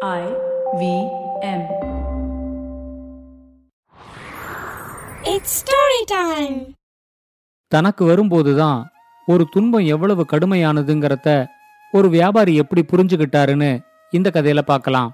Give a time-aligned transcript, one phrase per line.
[0.00, 0.24] I
[0.80, 0.82] V
[1.42, 1.62] M.
[5.24, 6.58] It's story time.
[7.72, 8.78] தனக்கு வரும்போதுதான்
[9.28, 11.28] ஒரு துன்பம் எவ்வளவு கடுமையானதுங்கிறத
[11.92, 13.70] ஒரு வியாபாரி எப்படி புரிஞ்சுக்கிட்டாருன்னு
[14.12, 15.10] இந்த கதையில பார்க்கலாம்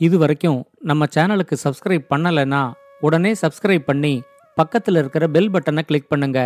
[0.00, 2.62] இது வரைக்கும் நம்ம சேனலுக்கு சப்ஸ்கிரைப் பண்ணலைன்னா
[3.00, 4.14] உடனே சப்ஸ்கிரைப் பண்ணி
[4.56, 6.40] பக்கத்துல இருக்கிற பெல் பட்டனை கிளிக் பண்ணுங்க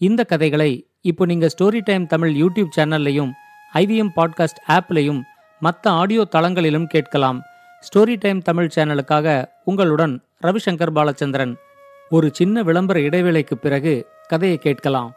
[0.00, 0.70] இந்த கதைகளை
[1.00, 3.32] இப்போ நீங்க ஸ்டோரி டைம் தமிழ் யூடியூப் சேனல்லையும்
[3.74, 5.22] ஐவிஎம் பாட்காஸ்ட் ஆப்லையும்
[5.60, 7.40] மற்ற ஆடியோ தளங்களிலும் கேட்கலாம்
[7.82, 9.26] ஸ்டோரி டைம் தமிழ் சேனலுக்காக
[9.64, 11.54] உங்களுடன் ரவிசங்கர் பாலச்சந்திரன்
[12.10, 13.94] ஒரு சின்ன விளம்பர இடைவேளைக்கு பிறகு
[14.26, 15.12] கதையை கேட்கலாம்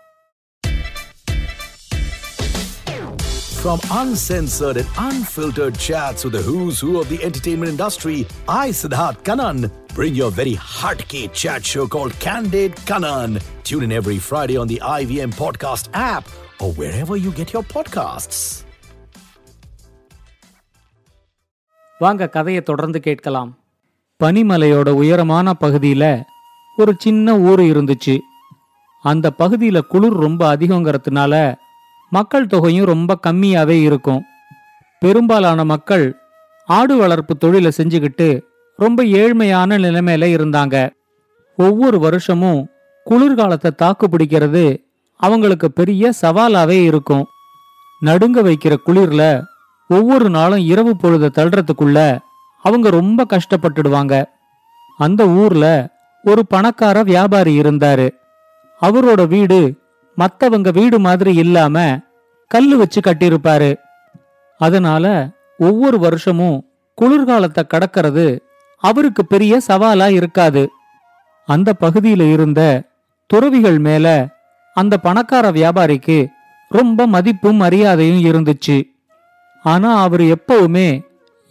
[3.58, 9.24] From uncensored and unfiltered chats with the who's who of the entertainment industry, I, Siddharth
[9.24, 13.44] Kanan, bring your very heartky chat show called Candid Kanan.
[13.64, 16.28] Tune in every Friday on the IVM Podcast app
[16.60, 18.40] or wherever you get your podcasts.
[22.00, 23.58] வாங்க கதையை தொடர்ந்து கேட்கலாம்.
[24.24, 26.24] பனிமலையோட உயரமான பகுதியில்
[26.78, 28.20] ஒரு சின்ன ஊர் இருந்துச்சு.
[29.02, 31.56] அந்த பகுதியில் குளிர் ரொம்ப அதிகங்கிறதுனால
[32.10, 34.24] மக்கள் தொகையும் ரொம்ப கம்மியாகவே இருக்கும்.
[35.00, 36.16] பெரும்பாலான மக்கள்
[36.66, 38.42] ஆடு வளர்ப்பு தொழிலை செஞ்சுக்கிட்டு
[38.76, 40.90] ரொம்ப ஏழ்மையான நிலைமையில இருந்தாங்க.
[41.56, 42.70] ஒவ்வொரு வருஷமும்
[43.06, 44.84] குளிர்காலத்தை தாக்கு பிடிக்கிறது
[45.16, 47.26] அவங்களுக்கு பெரிய சவாலாவே இருக்கும்.
[48.00, 49.44] நடுங்க வைக்கிற குளிர்ல
[49.88, 52.20] ஒவ்வொரு நாளும் இரவு பொழுத தள்ளுறதுக்குள்ள
[52.64, 54.26] அவங்க ரொம்ப கஷ்டப்பட்டுடுவாங்க.
[54.98, 55.90] அந்த ஊர்ல
[56.24, 58.10] ஒரு பணக்கார வியாபாரி இருந்தாரு.
[58.82, 59.76] அவரோட வீடு
[60.16, 62.00] மத்தவங்க வீடு மாதிரி இல்லாம
[62.48, 63.78] கல்லு வச்சு கட்டியிருப்பாரு.
[64.58, 66.66] அதனால ஒவ்வொரு வருஷமும்
[67.02, 68.40] குளிர்காலத்தை கடக்கிறது
[68.78, 70.70] அவருக்கு பெரிய சவாலா இருக்காது.
[71.46, 72.84] அந்த பகுதியில இருந்த
[73.26, 74.28] துறவிகள் மேல
[74.74, 76.28] அந்த பணக்கார வியாபாரிக்கு
[76.70, 78.97] ரொம்ப மதிப்பும் மரியாதையும் இருந்துச்சு.
[79.72, 80.88] ஆனா அவர் எப்பவுமே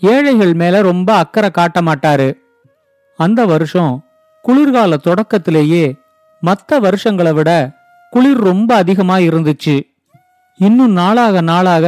[0.00, 2.28] ஏழைகள் மேல ரொம்ப அக்கறை காட்ட மாட்டாரு.
[3.18, 3.94] அந்த வருஷம்
[4.44, 5.84] குளிர்கால தொடக்கத்திலேயே
[6.42, 7.50] மற்ற வருஷங்களை விட
[8.10, 9.76] குளிர் ரொம்ப அதிகமா இருந்துச்சு.
[10.60, 11.86] இன்னும் நாளாக நாளாக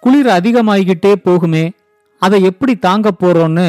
[0.00, 1.64] குளிர் அதிகமாகிக்கிட்டே போகுமே
[2.22, 3.68] அதை எப்படி தாங்க போறோம்னு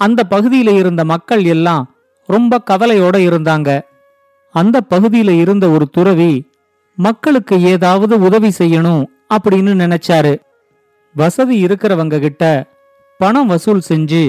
[0.00, 1.84] அந்த பகுதியில இருந்த மக்கள் எல்லாம்
[2.28, 3.70] ரொம்ப கவலையோட இருந்தாங்க.
[4.54, 6.32] அந்த பகுதியில இருந்த ஒரு துறவி
[6.98, 9.02] மக்களுக்கு ஏதாவது உதவி செய்யணும்
[9.34, 10.34] அப்படின்னு நினைச்சாரு.
[11.16, 12.44] வசதி இருக்கிறவங்க கிட்ட
[13.20, 14.24] பணம் வசூல் செஞ்சு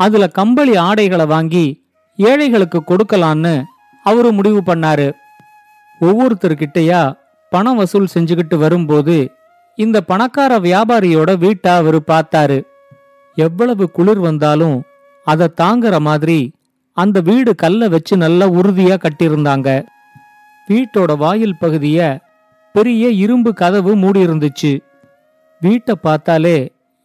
[0.00, 1.66] அதுல கம்பளி ஆடைகளை வாங்கி
[2.18, 3.52] ஏழைகளுக்கு கொடுக்கலான்னு
[4.04, 5.06] அவரு முடிவு பண்ணாரு.
[6.00, 7.02] ஒவ்வொருத்தர்கிட்டயா
[7.52, 9.16] பணம் வசூல் செஞ்சுக்கிட்டு வரும்போது
[9.78, 12.58] இந்த பணக்கார வியாபாரியோட வீட்டை அவரு பார்த்தாரு.
[13.36, 14.76] எவ்வளவு குளிர் வந்தாலும்
[15.26, 16.40] அதை தாங்குற மாதிரி
[16.96, 19.68] அந்த வீடு கல்ல வச்சு நல்லா உறுதியா கட்டியிருந்தாங்க.
[20.68, 22.00] வீட்டோட வாயில் பகுதிய
[22.74, 24.72] பெரிய இரும்பு கதவு மூடி இருந்துச்சு
[25.64, 26.58] வீட்டை பார்த்தாலே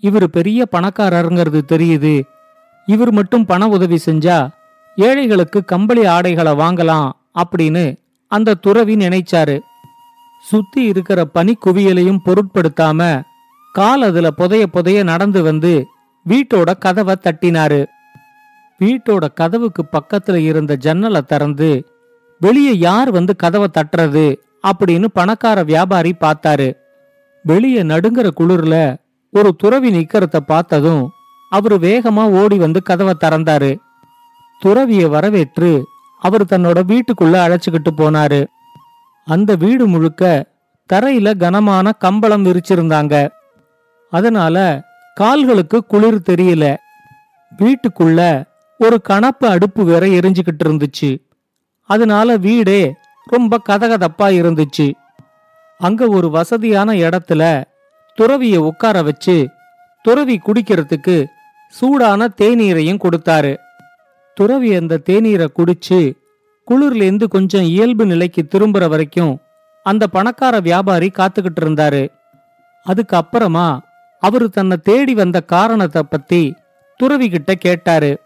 [0.03, 2.15] இவர் பெரிய பணக்காரருங்கிறது தெரியுது.
[2.87, 4.37] இவர் மட்டும் பண உதவி செஞ்சா
[4.97, 7.09] ஏழைகளுக்கு கம்பளி ஆடைகளை வாங்கலாம்
[7.41, 7.83] அப்படின்னு
[8.31, 9.55] அந்த துறவி நினைச்சாரு.
[10.49, 13.21] சுத்தி இருக்கிற பனி குவியலையும் பொருட்படுத்தாம
[13.73, 15.73] கால் அதுல புதைய புதைய நடந்து வந்து
[16.25, 17.81] வீட்டோட கதவை தட்டினாரு.
[18.79, 21.69] வீட்டோட கதவுக்கு பக்கத்துல இருந்த ஜன்னலை திறந்து
[22.41, 24.25] வெளியே யார் வந்து கதவை தட்டுறது
[24.63, 26.69] அப்படின்னு பணக்கார வியாபாரி பார்த்தாரு.
[27.43, 28.95] வெளியே நடுங்கிற குளிர்ல
[29.31, 31.09] ஒரு துறவி நிக்கிறத பார்த்ததும்
[31.49, 33.77] அவரு வேகமா ஓடி வந்து கதவை திறந்தாரு.
[34.65, 35.85] துறவிய வரவேற்று
[36.19, 38.45] அவர் தன்னோட வீட்டுக்குள்ள அழைச்சுக்கிட்டு போனாரு.
[39.25, 40.45] அந்த வீடு முழுக்க
[40.93, 43.29] தரையில கனமான கம்பளம் விரிச்சிருந்தாங்க.
[44.09, 44.83] அதனால
[45.15, 46.75] கால்களுக்கு குளிர் தெரியல.
[47.57, 48.43] வீட்டுக்குள்ள
[48.77, 51.27] ஒரு கணப்பு அடுப்பு வேற எரிஞ்சுக்கிட்டு இருந்துச்சு.
[51.83, 52.95] அதனால வீடே
[53.25, 54.91] ரொம்ப கதகதப்பா இருந்துச்சு.
[55.79, 57.63] அங்க ஒரு வசதியான இடத்துல
[58.17, 59.49] துறவிய உட்கார வச்சு
[60.01, 61.25] துறவி குடிக்கிறதுக்கு
[61.71, 63.57] சூடான தேநீரையும் கொடுத்தாரு.
[64.33, 66.13] துறவி அந்த தேநீரை குடிச்சு
[66.67, 69.39] குளிர்லேருந்து கொஞ்சம் இயல்பு நிலைக்கு திரும்புற வரைக்கும்
[69.83, 72.09] அந்த பணக்கார வியாபாரி காத்துக்கிட்டு இருந்தாரு.
[72.83, 73.81] அதுக்கு அப்புறமா
[74.19, 76.55] அவரு தன்னை தேடி வந்த காரணத்தை பத்தி
[76.97, 78.19] துறவி கிட்ட கேட்டாரு.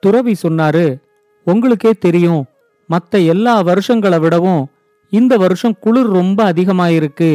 [0.00, 0.96] துறவி சொன்னாரு
[1.44, 2.44] உங்களுக்கே தெரியும்
[2.90, 4.71] மத்த எல்லா வருஷங்களை விடவும்
[5.12, 7.30] இந்த வருஷம் குளிர் ரொம்ப அதிகமாயிருக்கு.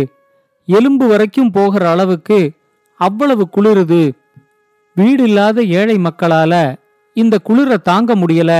[0.65, 2.51] எலும்பு வரைக்கும் போகிற அளவுக்கு
[2.97, 4.11] அவ்வளவு குளிருது.
[4.95, 6.75] வீடு இல்லாத ஏழை மக்களால
[7.13, 8.53] இந்த குளிரை தாங்க முடியல.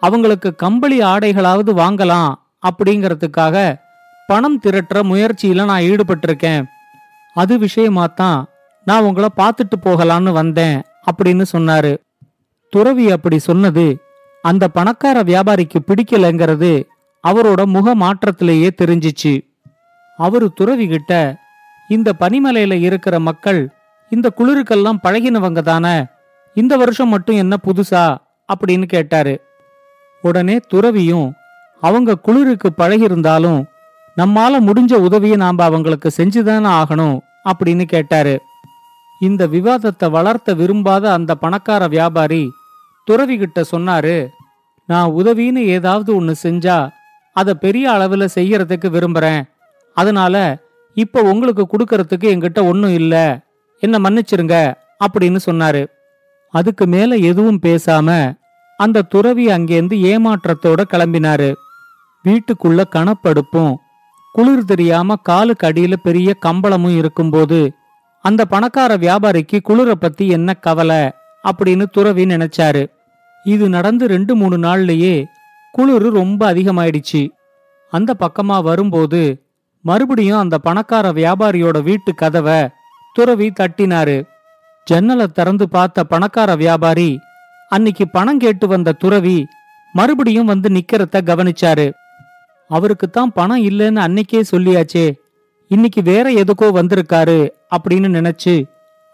[0.00, 2.34] அவங்களுக்கு கம்பளி ஆடைகளாவது வாங்கலாம்
[2.66, 3.74] அப்படிங்கிறதுக்காக
[4.26, 6.64] பணம் திரட்டுற முயற்சியில நான் ஈடுபட்டிருக்கேன்.
[7.34, 8.44] அது விஷயமாத்தான்
[8.84, 10.82] நான் உங்களை பார்த்துட்டு போகலான்னு வந்தேன்
[11.12, 11.92] அப்படின்னு சொன்னாரு.
[12.70, 13.86] துறவி அப்படி சொன்னது
[14.42, 16.72] அந்த பணக்கார வியாபாரிக்கு பிடிக்கலங்கிறது
[17.28, 19.54] அவரோட முக மாற்றத்திலேயே தெரிஞ்சிச்சு.
[20.16, 21.34] அவரு துறவிகிட்ட
[21.88, 23.70] இந்த பனிமலையில இருக்கிற மக்கள்
[24.10, 26.04] இந்த குளிருக்கெல்லாம் பழகினவங்க தானே
[26.54, 28.16] இந்த வருஷம் மட்டும் என்ன புதுசா?
[28.54, 29.40] அப்படின்னு கேட்டாரு.
[30.22, 31.32] உடனே துறவியும்
[31.80, 33.64] அவங்க குளிருக்கு பழகியிருந்தாலும்
[34.16, 38.40] நம்மால முடிஞ்ச உதவியை நாம அவங்களுக்கு செஞ்சுதானே ஆகணும் அப்படின்னு கேட்டாரு.
[39.20, 42.50] இந்த விவாதத்தை வளர்த்த விரும்பாத அந்த பணக்கார வியாபாரி
[43.10, 44.28] துறவிகிட்ட சொன்னாரு
[44.86, 46.88] நான் உதவின்னு ஏதாவது ஒன்னு செஞ்சா
[47.32, 49.42] அதை பெரிய அளவுல செய்யறதுக்கு விரும்புறேன்.
[49.94, 50.58] அதனால
[50.94, 53.40] இப்ப உங்களுக்கு கொடுக்கறதுக்கு என்கிட்ட ஒன்னும் இல்ல.
[53.80, 54.74] என்ன மன்னிச்சிருங்க
[55.04, 55.86] அப்படின்னு சொன்னாரு.
[56.50, 58.34] அதுக்கு மேல எதுவும் பேசாம
[58.76, 61.54] அந்த துறவி அங்கேருந்து ஏமாற்றத்தோட கிளம்பினாரு.
[62.24, 63.74] வீட்டுக்குள்ள கணப்படுப்பும்
[64.32, 67.72] குளிர் தெரியாம காலுக்கு அடியில பெரிய கம்பளமும் இருக்கும்போது
[68.22, 71.10] அந்த பணக்கார வியாபாரிக்கு குளிரை பத்தி என்ன கவலை?
[71.44, 72.86] அப்படின்னு துறவி நினைச்சாரு.
[73.44, 75.24] இது நடந்து ரெண்டு மூணு நாள்லயே
[75.76, 77.22] குளிர் ரொம்ப அதிகமாயிடுச்சு.
[77.92, 79.22] அந்த பக்கமா வரும்போது
[79.84, 82.60] மறுபடியும் அந்த பணக்கார வியாபாரியோட வீட்டு கதவை
[83.14, 84.16] துறவி தட்டினாரு.
[84.86, 87.10] ஜன்னலை திறந்து பார்த்த பணக்கார வியாபாரி
[87.68, 89.38] அன்னைக்கு பணம் கேட்டு வந்த துறவி
[89.94, 91.86] மறுபடியும் வந்து நிக்கிறத கவனிச்சாரு.
[92.70, 95.06] அவருக்கு தான் பணம் இல்லைன்னு அன்னைக்கே சொல்லியாச்சே
[95.70, 97.38] இன்னைக்கு வேற எதுக்கோ வந்திருக்காரு
[97.76, 98.54] அப்படின்னு நினைச்சு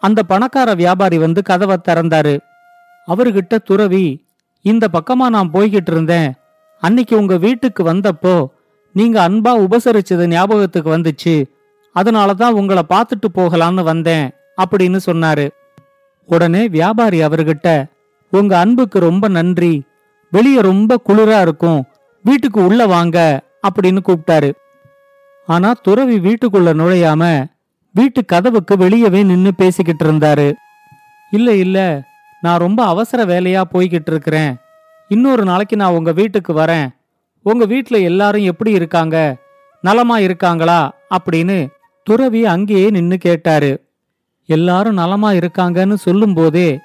[0.03, 2.35] அந்த பணக்கார வியாபாரி வந்து கதவை திறந்தாரு.
[3.09, 4.05] அவர்கிட்ட துறவி
[4.65, 6.31] இந்த பக்கமா நான் போய்கிட்டு இருந்தேன்.
[6.81, 8.47] அன்னைக்கு உங்க வீட்டுக்கு வந்தப்போ
[8.93, 11.45] நீங்க அன்பா உபசரிச்சது ஞாபகத்துக்கு வந்துச்சு.
[11.95, 14.31] அதனாலதான் உங்களை பார்த்துட்டு போகலான்னு வந்தேன்
[14.65, 15.51] அப்படின்னு சொன்னாரு.
[16.27, 17.85] உடனே வியாபாரி அவர்கிட்ட
[18.31, 19.83] உங்க அன்புக்கு ரொம்ப நன்றி.
[20.31, 21.85] வெளியே ரொம்ப குளிரா இருக்கும்.
[22.23, 24.53] வீட்டுக்கு உள்ள வாங்க அப்படின்னு கூப்பிட்டாரு.
[25.47, 27.45] ஆனா துறவி வீட்டுக்குள்ள நுழையாம
[27.93, 30.55] வீட்டு கதவுக்கு வெளியவே நின்னு பேசிக்கிட்டு இருந்தாரு.
[31.31, 32.03] இல்ல இல்ல.
[32.41, 34.57] நான் ரொம்ப அவசர வேலையா போய்கிட்டு இருக்கிறேன்.
[35.09, 36.89] இன்னொரு நாளைக்கு நான் உங்க வீட்டுக்கு வரேன்.
[37.43, 39.37] உங்க வீட்ல எல்லாரும் எப்படி இருக்காங்க?
[39.81, 40.93] நலமா இருக்காங்களா?
[41.11, 41.69] அப்படின்னு
[42.05, 43.85] துறவி அங்கேயே நின்னு கேட்டாரு.
[44.47, 46.81] எல்லாரும் நலமா இருக்காங்கன்னு சொல்லும்போதே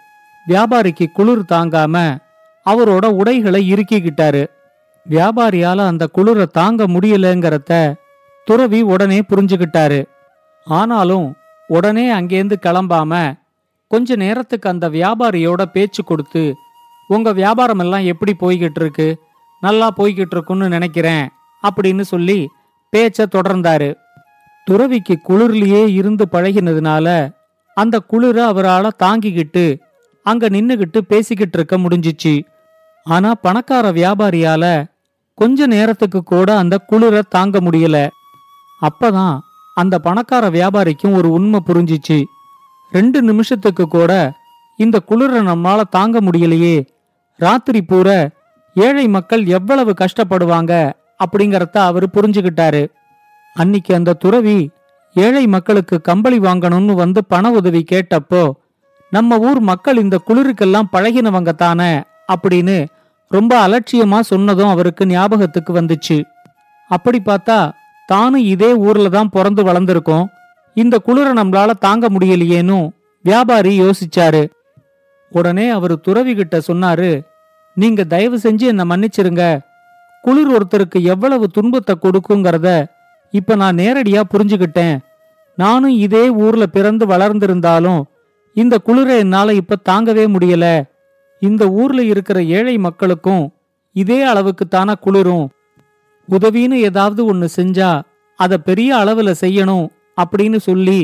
[0.47, 2.17] வியாபாரிக்கு குளிர் தாங்காம
[2.69, 4.47] அவரோட உடைகளை இறுக்கிக்கிட்டாரு.
[5.09, 7.93] வியாபாரியால அந்த குளிரை தாங்க முடியலங்கிறத
[8.45, 10.05] துறவி உடனே புரிஞ்சுக்கிட்டாரு.
[10.65, 11.35] ஆனாலும்
[11.67, 13.39] உடனே அங்கேருந்து கிளம்பாம
[13.87, 16.55] கொஞ்ச நேரத்துக்கு அந்த வியாபாரியோட பேச்சு கொடுத்து
[17.15, 19.07] உங்க வியாபாரம் எல்லாம் எப்படி போய்கிட்டு இருக்கு
[19.61, 21.25] நல்லா போய்கிட்டு இருக்குன்னு நினைக்கிறேன்
[21.63, 22.39] அப்படின்னு சொல்லி
[22.93, 23.89] பேச்ச தொடர்ந்தாரு.
[24.67, 27.07] துறவிக்கு குளிர்லயே இருந்து பழகினதுனால
[27.77, 29.65] அந்த குளிர அவரால் தாங்கிக்கிட்டு
[30.25, 32.33] அங்க நின்னுகிட்டு பேசிக்கிட்டு இருக்க முடிஞ்சிச்சு.
[33.05, 34.65] ஆனா பணக்கார வியாபாரியால
[35.37, 37.97] கொஞ்ச நேரத்துக்கு கூட அந்த குளிர தாங்க முடியல.
[38.81, 39.35] அப்பதான்
[39.75, 42.17] அந்த பணக்கார வியாபாரிக்கும் ஒரு உண்மை புரிஞ்சிச்சு.
[42.91, 44.13] ரெண்டு நிமிஷத்துக்கு கூட
[44.79, 46.75] இந்த குளிர நம்மால தாங்க முடியலையே
[47.39, 48.07] ராத்திரி பூர
[48.75, 50.73] ஏழை மக்கள் எவ்வளவு கஷ்டப்படுவாங்க
[51.23, 52.83] அப்படிங்கறத அவரு புரிஞ்சுகிட்டாரு.
[53.55, 54.57] அன்னிக்கு அந்த துறவி
[55.13, 58.51] ஏழை மக்களுக்கு கம்பளி வாங்கணும்னு வந்து பண உதவி கேட்டப்போ
[59.11, 61.91] நம்ம ஊர் மக்கள் இந்த குளிருக்கெல்லாம் பழகினவங்க தானே
[62.33, 62.77] அப்படின்னு
[63.27, 66.17] ரொம்ப அலட்சியமா சொன்னதும் அவருக்கு ஞாபகத்துக்கு வந்துச்சு.
[66.87, 67.71] அப்படி பார்த்தா
[68.05, 70.25] தானும் இதே ஊர்ல தான் பிறந்து வளர்ந்திருக்கோம்.
[70.73, 72.87] இந்த குளிர நம்மளால தாங்க முடியலையேனும்
[73.25, 74.43] வியாபாரி யோசிச்சாரு.
[75.33, 77.11] உடனே அவரு துறவிகிட்ட சொன்னாரு
[77.77, 79.43] நீங்க தயவு செஞ்சு என்ன மன்னிச்சிருங்க.
[80.21, 82.69] குளிர் ஒருத்தருக்கு எவ்வளவு துன்பத்தை கொடுக்குங்கிறத
[83.33, 84.95] இப்ப நான் நேரடியா புரிஞ்சுக்கிட்டேன்
[85.57, 88.01] நானும் இதே ஊர்ல பிறந்து வளர்ந்திருந்தாலும்
[88.55, 90.65] இந்த குளிரை என்னால இப்ப தாங்கவே முடியல.
[91.41, 93.43] இந்த ஊர்ல இருக்கிற ஏழை மக்களுக்கும்
[93.95, 95.45] இதே அளவுக்கு தானே குளிரும்.
[96.29, 97.89] உதவின்னு ஏதாவது ஒன்னு செஞ்சா
[98.39, 99.85] அத பெரிய அளவுல செய்யணும்
[100.21, 100.99] அப்படின்னு சொல்லி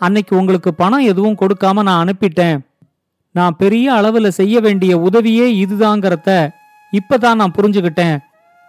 [0.00, 2.58] அன்னைக்கு உங்களுக்கு பணம் எதுவும் கொடுக்காம நான் அனுப்பிட்டேன்.
[3.32, 6.50] நான் பெரிய அளவுல செய்ய வேண்டிய உதவியே இதுதாங்கிறத
[6.92, 8.18] இப்பதான் நான் புரிஞ்சுகிட்டேன்.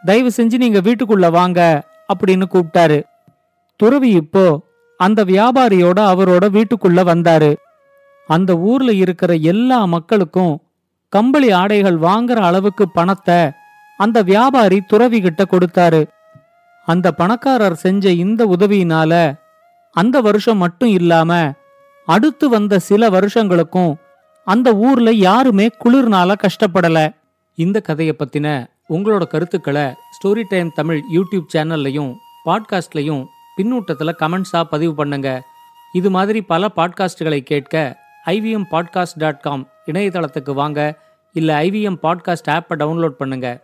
[0.05, 3.03] தயவு செஞ்சு நீங்க வீட்டுக்குள்ள வாங்க அப்படின்னு கூப்பிட்டாரு.
[3.75, 4.61] துறவி இப்போ
[4.97, 7.55] அந்த வியாபாரியோட அவரோட வீட்டுக்குள்ள வந்தாரு.
[8.27, 10.61] அந்த ஊர்ல இருக்கிற எல்லா மக்களுக்கும்
[11.09, 13.51] கம்பளி ஆடைகள் வாங்குற அளவுக்கு பணத்தை
[13.97, 16.07] அந்த வியாபாரி துறவி கிட்ட கொடுத்தாரு.
[16.85, 19.39] அந்த பணக்காரர் செஞ்ச இந்த உதவியினால
[19.91, 21.51] அந்த வருஷம் மட்டும் இல்லாம
[22.05, 23.93] அடுத்து வந்த சில வருஷங்களுக்கும்
[24.45, 27.15] அந்த ஊர்ல யாருமே குளிர்னால கஷ்டப்படல.
[27.55, 33.25] இந்த கதையை பத்தின உங்களோட கருத்துக்களை ஸ்டோரி டைம் தமிழ் யூடியூப் சேனல்லையும் பாட்காஸ்ட்லையும்
[33.57, 35.43] பின்னூட்டத்தில் கமெண்ட்ஸாக பதிவு பண்ணுங்க.
[35.93, 40.99] இது மாதிரி பல பாட்காஸ்டுகளை கேட்க ஐவிஎம் பாட்காஸ்ட் டாட் காம் இணையதளத்துக்கு வாங்க.
[41.33, 43.61] இல்லை ஐவிஎம் பாட்காஸ்ட் ஆப்பை டவுன்லோட் பண்ணுங்கள்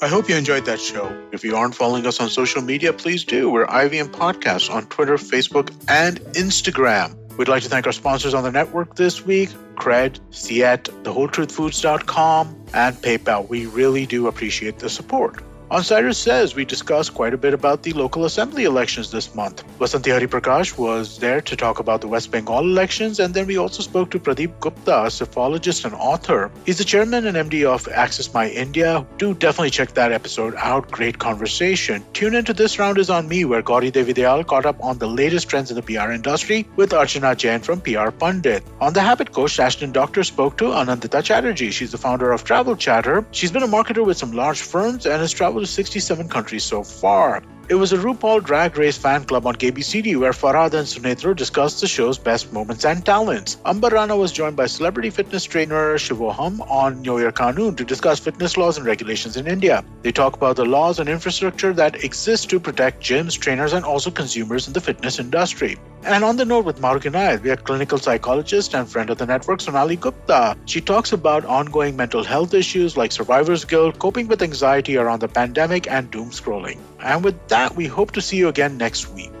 [0.00, 1.10] I hope you enjoyed that show.
[1.32, 3.50] If you aren't following us on social media, please do.
[3.50, 7.16] We're IVM Podcasts on Twitter, Facebook, and Instagram.
[7.36, 12.96] We'd like to thank our sponsors on the network this week Cred, Siet, TheWholeTruthFoods.com, and
[12.96, 13.48] PayPal.
[13.48, 15.42] We really do appreciate the support.
[15.70, 19.62] On Cyrus Says, we discussed quite a bit about the local assembly elections this month.
[19.78, 23.58] Vasanti Hari Prakash was there to talk about the West Bengal elections, and then we
[23.58, 26.50] also spoke to Pradeep Gupta, a psephologist and author.
[26.64, 29.06] He's the chairman and MD of Access My India.
[29.18, 30.90] Do definitely check that episode out.
[30.90, 32.02] Great conversation.
[32.14, 35.06] Tune into This Round is on Me, where Gauri Devi Dayal caught up on the
[35.06, 38.64] latest trends in the PR industry with Archana Jain from PR Pundit.
[38.80, 41.72] On The Habit Coach, Ashton Doctor spoke to Anandita Chatterjee.
[41.72, 43.26] She's the founder of Travel Chatter.
[43.32, 46.82] She's been a marketer with some large firms and has traveled to 67 countries so
[46.82, 47.42] far.
[47.70, 51.82] It was a RuPaul Drag Race fan club on KBCD where Farhad and Sunetro discussed
[51.82, 53.58] the show's best moments and talents.
[53.66, 58.20] Amber Rana was joined by celebrity fitness trainer Shivoham on New Year Kanun to discuss
[58.20, 59.84] fitness laws and regulations in India.
[60.00, 64.10] They talk about the laws and infrastructure that exist to protect gyms, trainers, and also
[64.10, 65.76] consumers in the fitness industry.
[66.04, 69.26] And on the note with Maruk Inayat, we have clinical psychologist and friend of the
[69.26, 70.56] network, Sonali Gupta.
[70.64, 75.28] She talks about ongoing mental health issues like survivor's guilt, coping with anxiety around the
[75.28, 76.78] pandemic, and doom scrolling.
[77.00, 79.40] And with that, we hope to see you again next week.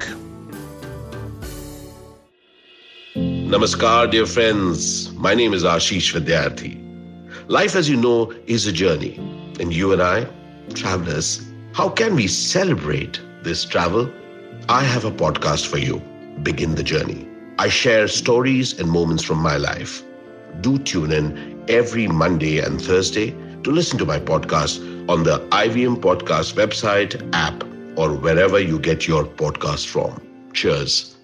[3.52, 5.12] Namaskar, dear friends.
[5.26, 6.72] My name is Ashish Vidyarthi.
[7.48, 9.14] Life, as you know, is a journey.
[9.60, 10.26] And you and I,
[10.74, 11.28] travelers,
[11.72, 14.10] how can we celebrate this travel?
[14.68, 16.02] I have a podcast for you
[16.42, 17.24] Begin the Journey.
[17.58, 20.02] I share stories and moments from my life.
[20.60, 23.30] Do tune in every Monday and Thursday
[23.62, 27.64] to listen to my podcast on the IVM Podcast website, app,
[27.98, 30.20] or wherever you get your podcast from.
[30.54, 31.17] Cheers.